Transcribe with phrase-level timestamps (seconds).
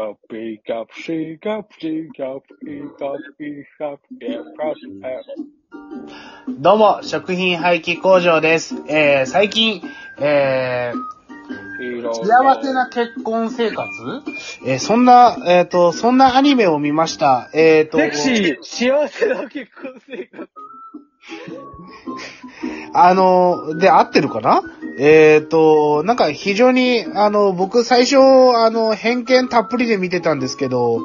[0.00, 4.78] up, pick up, shake up, shake up, pick up, pick up, pick up,
[6.48, 8.76] どうも、食品廃棄工場です。
[8.88, 9.82] えー、最近、
[10.18, 13.88] えー、幸せな結婚生活
[14.64, 17.50] えー、そんな、えっ、ーと、そんなアニメを見ました。
[17.52, 20.48] えっ、ーと、セクシー、幸せな結婚生活。
[22.94, 24.62] あの、で、合ってるかな
[25.02, 31.00] えっ、と、なんか非常に、あの、僕最初、あの、偏見たっぷりで見てたんですけど、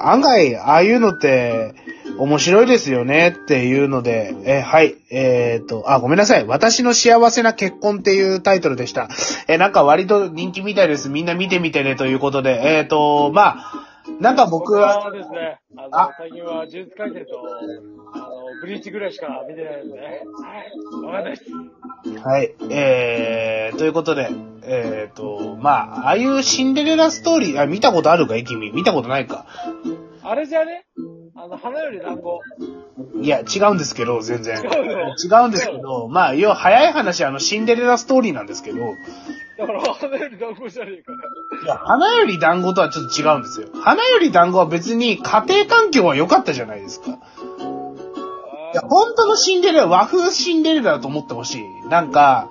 [0.00, 1.74] 案外、ああいうのって、
[2.18, 6.44] 面白いですよねっていうので、えーはい、えっ、と、あ、ごめんなさい。
[6.44, 9.08] 私の幸せな結婚っていうタイトルでした。
[9.48, 11.08] えーなんか割と人気みたいです。
[11.08, 17.40] みんな見てみてねということで、えっ、と、まあ、なんか僕は、はですね、あの、あ最近は呪術廻戦と、
[18.14, 18.26] あの、
[18.60, 20.16] ブリーチぐらいしか見てないので、はい、
[21.04, 21.44] わかんないです。
[22.20, 22.54] はい。
[22.70, 24.28] えー、ということで、
[24.64, 28.70] えーと、まあ、ああいうシンデレラストーリー、あ、見たことあるかい君。
[28.72, 29.46] 見たことないか。
[30.22, 30.86] あれじゃね？
[31.34, 32.40] あの、花より団子。
[33.20, 34.56] いや、違うんですけど、全然。
[34.58, 38.78] 違うの違うんですけど、まあ、要は早い話、あの、シンデレラストーリーなんですけど、
[39.62, 41.18] だから、花より団子じゃねえかよ。
[41.62, 43.68] いや、花より団子とはちょっと違うんですよ。
[43.72, 47.10] 花より団子は別に家庭環境は良かったじゃないですか。
[47.10, 51.88] いや、本当のシンデレラ、和風シンデレラだと思ってほしい。
[51.88, 52.48] なんか、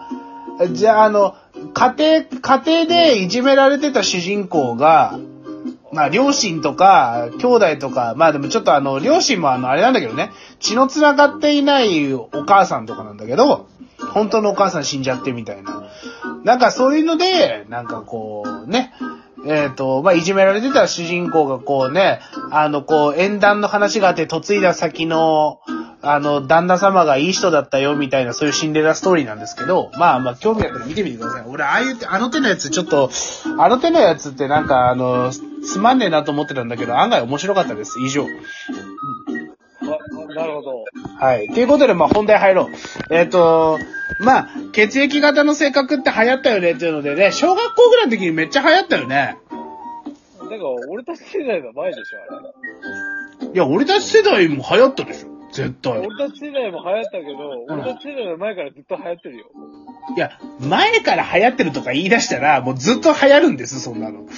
[0.71, 1.35] じゃあ、あの、
[1.73, 5.19] 家庭、家庭でいじめられてた主人公が、
[5.93, 13.67] まあ、両親とか、兄弟とか、まあでもちょっとあの、両親もあの、あれなんだけどね、血の繋がっていないお母さんとかなんだけど、
[14.13, 15.83] 本当のお母さん死んじゃってみたいな。
[16.43, 18.93] なんかそういうので、なんかこう、ね、
[19.45, 22.19] えっ、と、まあ、いじめられてた主人公がこうね、
[22.51, 25.59] あの、こう、縁談の話があって、嫁いだ先の、
[26.03, 31.43] あの、旦那様がいい人だったよ、みたいな、そういうシンデレラストーリーなんですけど、まあまあ、興味あったら見てみてください。
[31.47, 33.11] 俺、ああいう、あの手のやつ、ちょっと、
[33.59, 37.99] あの手のやつってなんか、あの、つまんねえなと思ってたんだけど、案外面白かったです。
[37.99, 38.25] 以上。
[39.83, 40.85] あなるほど。
[41.19, 41.49] はい。
[41.49, 43.13] ということで、まあ、本題入ろう。
[43.13, 43.77] えっ、と、
[44.21, 49.37] まあ、血液型の性格って流行ったよねっていうのでね、小学校ぐらいの時にめっちゃ流行ったよね。
[49.49, 50.59] だから、
[50.89, 53.49] 俺たち世代の前でしょ、あれ。
[53.53, 55.30] いや、俺たち世代も流行ったでしょ。
[55.51, 55.99] 絶対。
[55.99, 59.45] 俺たち世代も流行ったけど、俺たち世代の前からずっと流行ってるよ。
[60.15, 64.25] いや、前から流行ってるとか言い出したら、もうずっと流行るんです、そんなの。
[64.25, 64.31] だ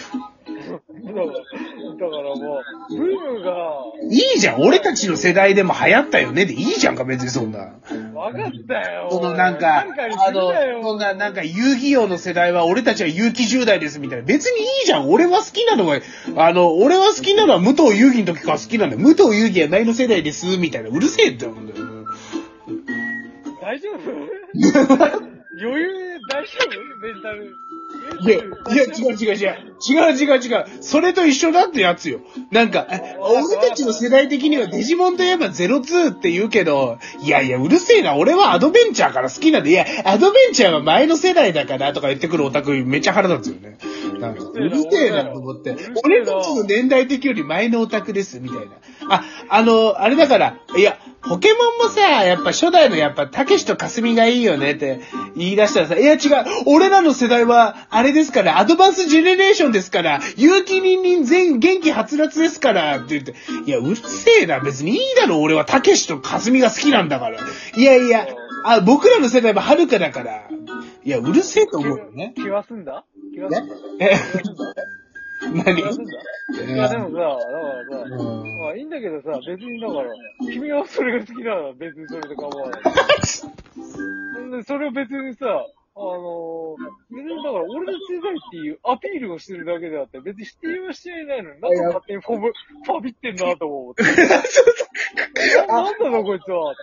[1.13, 7.73] から、だからもう、ブームが、いいじゃん、俺たちの世代でも流行ったよねでいいじゃんか、別にそんな。
[8.31, 9.09] 分かったよ。
[9.11, 10.81] そのなんか、なんかにあのな、よ。
[10.83, 14.25] そんななんか遊戯王の世代は俺たちは有機10代ですみたいな。
[14.25, 15.09] 別にいいじゃん。
[15.09, 15.99] 俺は好きなのは、
[16.37, 19.01] あの、俺は好きなのは武藤遊戯の時から好きなんだよ。
[19.01, 20.89] 武藤遊戯は何の世代ですみたいな。
[20.89, 21.85] うるせえって思うんだよ。
[23.61, 25.33] 大丈夫？
[25.61, 26.97] 余裕大丈夫？
[27.01, 27.55] メンタル。
[28.21, 28.39] いや、い
[28.77, 29.55] や、違う違う違う。
[29.87, 30.65] 違う違う違う。
[30.81, 32.21] それと一緒だってやつよ。
[32.51, 32.87] なんか、
[33.19, 38.15] 俺たちの世代的にはデジモンといえば02って言うけど、いやいや、うるせえな。
[38.15, 43.77] 俺はアドベンチャーから好きなんで、いや、アドベンチャーは前の世代だからとか言ってくるオタクめっちゃ腹立つよね。
[44.27, 45.75] なんか、うるせえなと思って。
[46.03, 48.75] 俺たちの年代的より前のオタクです、みたいな。
[49.09, 55.01] あ、あの、あれだから、いや、ポケモンもさ、やっぱ初代のやっぱ、たけしとかすみがいいよねって
[55.35, 56.19] 言い出したらさ、いや違う、
[56.65, 63.35] 俺らの世代は、あれですから、アドバンスジェネレーションですから、有機人間全元気はつらつですから、って言って、
[63.65, 67.39] いや、うるせえな、別にいいだろ、俺はたけしとかすみが好きなんだから。
[67.75, 68.27] いやいや、
[68.65, 70.47] あ、僕らの世代ははるかだから。
[71.05, 72.33] いや、うるせえと思うよね。
[72.35, 73.03] 気はすんだ？
[73.33, 74.11] 気はすんだえ、
[75.65, 75.75] 何？
[75.75, 80.09] 気はすんだいや、でもさ、だからさ、うんまあいいんだけどさ、別にだから、
[80.51, 82.83] 君はそれが好きなら別にそれで構わない。
[84.51, 94.01] でそれを別にさ、あのー、別にだから俺の世代っていうアピールをしてるだけであって、別に否定はしていないのに、なんか勝手にフォブ、ファビってんなと思って。
[95.67, 96.73] ななんだろ、こいつは。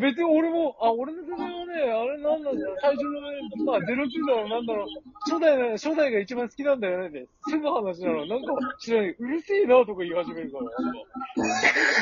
[0.00, 3.28] 別に俺も、あ、俺の世代はね、あれなんだろう、最初のね、
[3.66, 4.86] まあ、ゼロツーだろう、なんだろう、
[5.30, 11.00] 初代ね、初代が一番好きなんだよねって、すぐ話なの、なんか知らないうるせえなとか言い始めるから、なんか。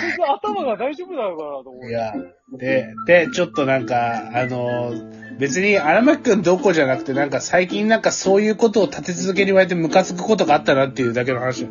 [0.06, 1.88] 別に頭が大丈夫なのかなと思う。
[1.88, 2.12] いや、
[2.52, 11.66] で、で、ちょっとなんか、あの、別に荒牧くんどこじゃなくて、なんか最近なんかそういうことを立て続けに言われてムカつくことがあったなっていうだけの話。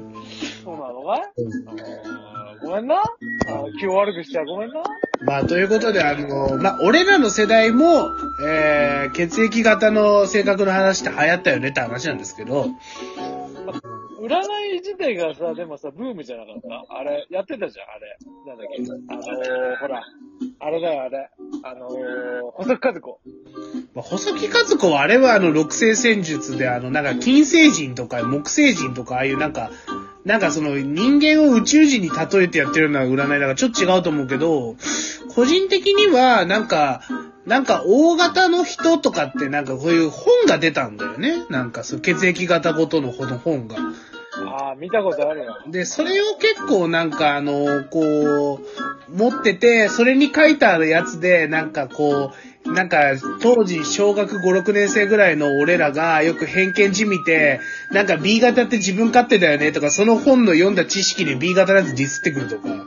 [0.63, 1.04] そうなの？
[1.04, 1.21] かい、
[2.65, 3.01] ごめんな。
[3.80, 4.83] 気を悪くしちゃごめんな。
[5.25, 8.10] まあ、ということで、あの、まあ、俺らの世代も、
[8.45, 12.68] えー、血液型の性格の話って流行ったよねって話なんですけど、
[14.23, 14.39] 占
[14.73, 16.95] い自体がさ、でもさ、ブームじゃなかった？
[16.95, 18.17] あれ、やってたじゃん、あれ。
[18.47, 18.81] なんだっけ？
[19.09, 20.01] あのー、ほら、
[20.59, 21.29] あれだよ、あれ。
[21.63, 21.93] あのー、
[22.53, 23.19] 細木和子。
[23.93, 29.71] まあ細木和子はあれはあの、六星戦術であの、なんか金星人とか木星人とかああいうなんか、
[30.23, 34.77] なんかその人間を宇宙人に例えてやってるような占いだからちょっと違うと思うけど、
[35.35, 37.01] 個人的にはなんか、
[37.45, 41.45] なんか大型の人とかってなんかこういう本が出たんだよね。
[41.49, 43.75] なんかそう血液型ごとのこの本が。
[44.47, 45.57] ああ、見たことあるよ。
[45.68, 52.31] で、それを結構なんかあの、こう、持ってて、それに書いてあるやつで、なんかこ
[52.65, 57.59] う、なんか当時小学5、6年生ぐらいの俺らがよく偏見じみて、
[57.91, 62.69] なんか B 型って自分勝手だよねとか、その本の読んだ知識で B 型のやつディスってくるとか。
[62.69, 62.83] まあ、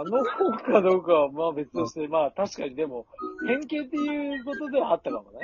[0.00, 3.06] あの本かどうかはまあ別として、まあ確かにでも、
[3.46, 5.38] 偏見っていうことではあったかもね。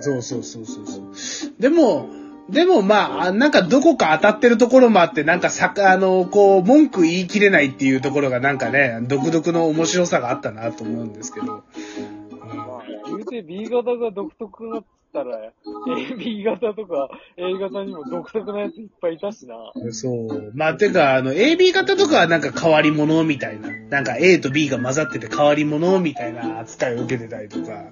[0.00, 1.52] そうそうそうそうそう。
[1.60, 2.08] でも、
[2.48, 11.46] でもまあ、なんかどこか当たってるところもあって、なんかさ、あの、こう、文句言い切れないっていうところがなんかね、独特の面白さがあったなと思うんですけど。
[11.46, 15.52] まあ、言うて B 型が独特だったら、
[15.86, 17.08] AB 型とか
[17.38, 19.54] A 型にも独特なやついっぱいいたしな。
[19.92, 20.52] そう。
[20.54, 23.70] まあ、てか、あの、AB 型とかはなんか変わり者みたいな。
[23.88, 27.84] なんか A と B が混ざってて変わり者みたいな扱いを受けてたりとか。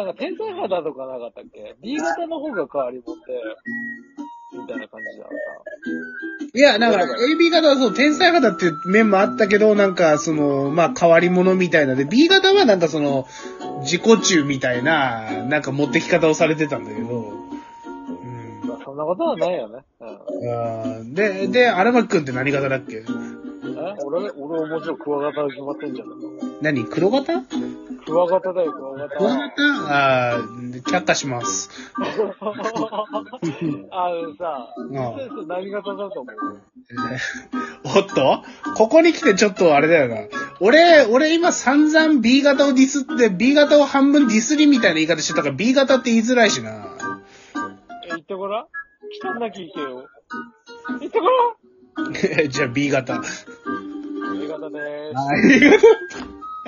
[0.00, 3.32] あなんか天才肌とかなかったっけ ?B 型の方が変わり者って、
[4.52, 5.34] みたいな感じだった。
[6.54, 13.26] いや、なんか AB 型はそう、天才型っていう面もあったけど、なんかその、まあ変わり者みたいなで、B 型はなんかその、
[13.82, 18.68] 自己中みたいな、なんか持ってき方をされてたんだけど、うん。
[18.68, 19.84] まあそんなことはないよね。
[20.00, 21.14] うん。
[21.14, 22.96] で、で、荒牧くんって何型だっけ？
[22.96, 23.04] え？
[24.04, 26.08] 俺、俺はもちろんクワガタが決まってんじゃん。
[26.62, 26.84] 何？
[26.86, 27.42] 黒型？
[28.08, 29.36] クワガタだよ、クワガ黒タ。
[29.36, 31.70] 型ああ、却下します。
[33.90, 34.88] あのさ、ん
[35.18, 36.60] 先生何型だと思う？
[36.90, 38.42] えーおっと？
[38.76, 40.16] ここに来てちょっとあれだよな。
[40.60, 46.70] 俺、俺今散々 B 型をディスって、B 型を半分ディスりみたいな言い方してたから B 型って言いづらいしな。
[48.04, 48.66] え、言ってごらん？
[49.12, 50.06] 来たんなきゃいけよ。
[51.00, 52.48] 言ってごらん？
[52.50, 53.14] じゃあ B 型。
[53.14, 53.18] A
[54.48, 55.16] 型でーす。
[55.16, 55.86] あ A 型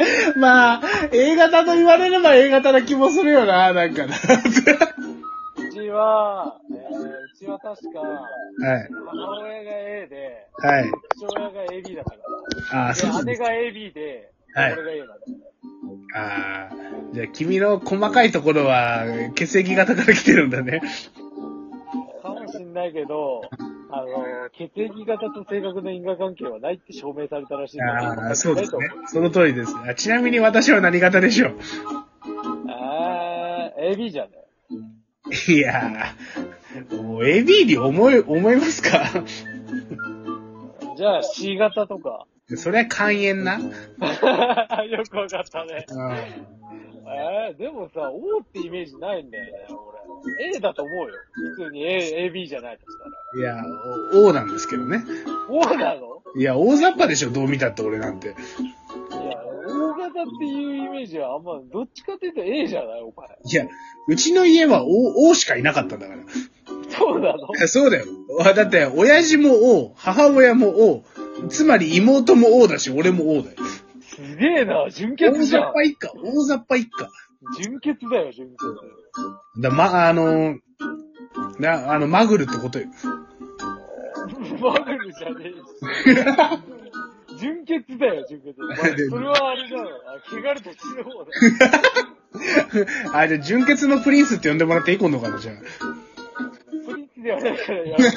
[0.37, 0.81] まあ、
[1.13, 4.15] A 型と言われれば A 型な気もするよな、なんかな。
[4.15, 8.89] うちは、えー、うちは確か、はい。
[9.07, 10.91] 母親が A で、はい。
[11.17, 12.05] 父親が AB だっ
[12.71, 13.25] たああ、そう。
[13.25, 15.15] 姉が AB で、はい俺が A なんだ。
[16.15, 16.75] ああ、
[17.13, 19.05] じゃあ君の細かいところは
[19.35, 20.81] 血液型から来てるんだね。
[22.23, 23.43] かもしんないけど、
[23.93, 28.89] あの、血液型と性格の因果関係はないって証明されたらしいんだけどああ、そうですね。
[29.07, 29.75] その通りです。
[29.87, 31.59] あちなみに私は何型でしょう？
[32.69, 34.31] あー、AB じゃね
[35.49, 39.05] いやー、もう AB に思い、思いますか？
[40.97, 42.27] じゃあ C 型とか。
[42.57, 43.59] それは肝炎な？
[44.87, 45.87] よくわかったね。
[45.89, 46.13] うん。
[47.13, 49.51] えー、でもさ、O ってイメージないんだよね、
[50.39, 50.57] 俺。
[50.57, 51.15] A だと思うよ。
[51.57, 53.11] 普通に A、AB じゃないとしたら。
[53.37, 53.63] いや、
[54.15, 55.05] お O なんですけどね。
[55.49, 56.23] O なの？
[56.37, 58.29] いや、大雑把でしょ、どう見たって俺なんて。
[58.29, 58.37] いや、
[59.69, 63.29] O 型っていうイメージはあんま、どっちかっていうと A じゃないお前。
[63.45, 63.67] いや、
[64.09, 66.21] うちの家は O、O しかいなかったんだから。
[66.89, 67.55] そうなの？
[67.57, 68.07] いやそうだよ。
[68.55, 71.05] だって、親父も O、母親も O、
[71.49, 73.57] つまり妹も O だし、俺も O だよ。
[74.03, 75.67] すげえな、純大血じゃん雑。
[75.73, 77.09] 把一家、大雑把一家。
[77.59, 79.61] 純血だよ、純血。
[79.61, 80.57] だ、ま、あの、
[81.59, 82.87] な、あの、マグルってことよ。
[84.61, 87.39] マグルじゃねえし。
[87.39, 88.55] 純血だよ、純血。
[88.63, 88.77] お前
[89.09, 89.89] それはあれだよ。
[90.07, 91.31] あ、汚れた血の方だ
[92.83, 92.87] よ。
[93.15, 95.57] あ、じゃあ、純潔のプリンスって呼んでもらっていい今度から、じゃあ。
[96.87, 98.17] プリンスではないからやめて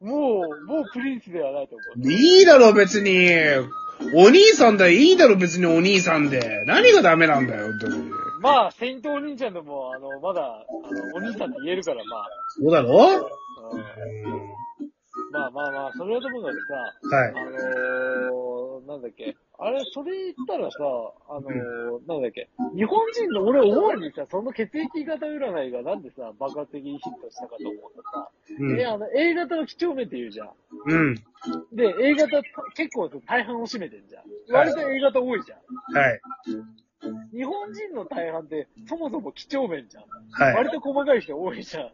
[0.00, 2.12] もう、もうプリンスではないと思う。
[2.12, 3.28] いいだろ、別に。
[4.14, 4.92] お兄さんだよ。
[4.92, 6.64] いいだろ、別にお兄さんで。
[6.66, 8.10] 何がダメなんだよ、本当に。
[8.40, 12.28] まあ、セイントお兄ちゃんでも、あの、まだ、あの、お兄さんって言えるから、まあ。
[12.48, 13.28] そうだろ？
[13.72, 13.82] うん
[15.30, 17.28] まあまあまあ、それはともかくさ、はい。
[17.28, 19.36] あのー、なんだっけ。
[19.58, 20.78] あれ、それ言ったらさ、
[21.28, 22.48] あのー、なんだっけ。
[22.74, 28.86] 日本人の、俺思うにさ、その血液型占いがなんでさ、爆発的にヒットしたかと思うとさ、うんえ、。
[28.86, 30.50] あの、A 型の几帳面って言うじゃん。
[30.86, 31.14] うん。
[31.72, 32.42] で、A 型
[32.74, 34.24] 結構大半を占めてんじゃん。
[34.52, 35.96] 割と A 型多いじゃん。
[35.96, 36.20] はい。
[37.32, 40.04] 日本人の大半ってそもそも几帳面じゃん。
[40.32, 40.54] はい。
[40.54, 41.84] 割と細かい人多いじゃん。
[41.84, 41.92] はい。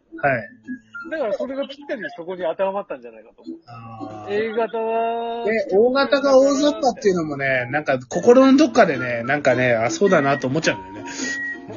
[1.09, 4.31] だからそれがぴったりそこに当てはまったんじゃないかと思う。
[4.31, 11.11] A 型は、で、大型が大雑把っていうのもね、なんか心のどっかでね、なんかね、あ、そうだなと思っちゃうんだよね。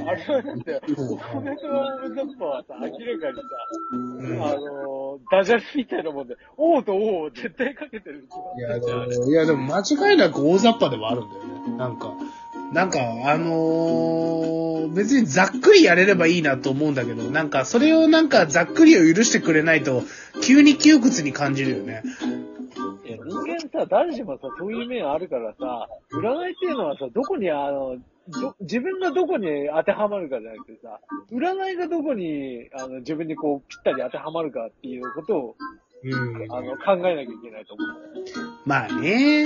[0.07, 3.49] あれはだって、お米と大雑把はさ、明らかにさ、
[3.93, 8.25] うんあの、ダジャレみたいなもんで、王と王を絶対かけてる
[8.57, 11.77] いや、いや、でも間違いなく大雑把ではあるんだよね。
[11.77, 12.15] なんか、
[12.73, 14.61] なんか、あのー
[14.95, 20.03] 別にざっくりやれればいいなと思うんだけど、なんか、それをなんかざっくりを許してくれないと、
[20.43, 22.03] 急に窮屈に感じるよね。
[23.07, 27.97] いや人間さ、誰しもさ、そういう面あるからさ、占いっていうのはさ、どこに、あの、
[28.29, 31.01] ど自分がどこに当てはまるかじゃなくてさ、
[31.33, 35.57] 占いがどこに、あの、自分にこう、ぴったり当てはまるかっていうことを、
[36.03, 36.53] うん。
[36.53, 37.85] あの、考えなきゃいけないと思
[38.65, 39.45] まあね。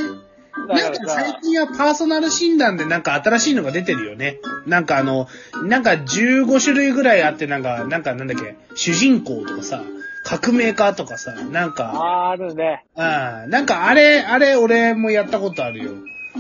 [0.68, 4.40] なんか最、近はパーソナル診断でなんか新しいのが出てるよね。
[4.66, 5.28] なんかあの、
[5.64, 9.82] なんか15種類ぐらいあってなんか、なんかなんだっけ、主人公とかさ、
[10.23, 12.84] 革命家とかさ、なんか、あーあるね。
[12.96, 15.92] うん、なんかあれ、あれ俺もやったことあるよ。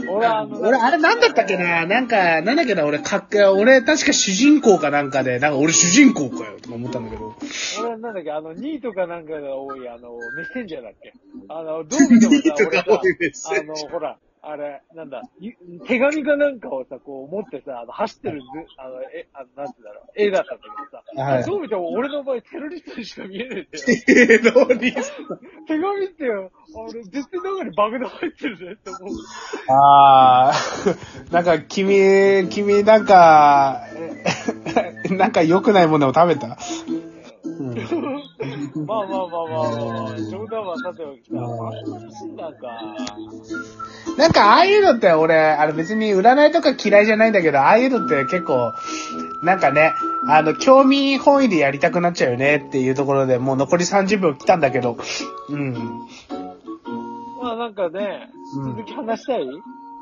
[0.08, 1.86] 俺はあの、俺、あれなんだったっけな？
[1.86, 2.84] なんか、なんだっけな？
[2.84, 7.34] 俺、かっけ、俺確か主人公かなんかで、なんか俺主人公かよとか思ったんだけど。
[7.80, 11.12] 俺はなんだっけ、あの、2位とかなんかが多い、あの、メッセンジャーだっけ？
[11.48, 12.32] あの、どう見ても
[12.72, 15.54] さ、俺さ、あの、ほら、あれ、なんだ、ゆ
[15.86, 18.46] 手紙かなんかをさ、こう持ってさ、あの、走ってるず、
[18.78, 23.68] あの、え、あの、なんて言うんだろう、絵だったんだけどさ、はいどう見ても俺の場合テロリストにしか見えねえんだよ。
[24.44, 25.12] テロリス
[25.66, 29.16] 手紙ってよ、あれ、絶対中に爆弾入ってるぜって思う。
[29.16, 29.74] ト。
[29.74, 33.80] あー、 なんか君、君なんか、
[35.08, 36.58] えなんか良くないものを食べた？
[37.44, 37.74] うん
[38.86, 43.16] まあまあまあまあまあまあ、冗談はさておきさ、あんな診断か。
[44.16, 48.72] なんかああいうのって俺、あの別に占いとか嫌いじゃないんだけど、ああいうのって結構、
[49.42, 49.94] なんかね、
[50.28, 54.96] あの、興味本位でやりたくなっちゃうよねっていうところでもう残り30秒来たんだけど、
[55.48, 55.72] うん。
[57.42, 58.76] まあなんかね、うん。
[58.76, 59.46] 続き話したい、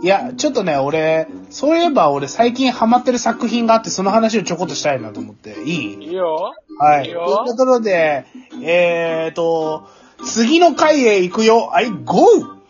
[0.03, 5.63] いや、ちょっとね、俺、そういえば俺最近ハマってる作品があって、その話をちょこっとしたいなと思って。
[5.63, 6.05] いい？
[6.07, 6.53] いいよ。
[6.79, 7.07] はい。
[7.07, 8.27] いいよというところで、
[8.63, 9.87] えーと、
[10.25, 11.69] 次の回へ行くよ。
[11.73, 12.62] はい、ゴー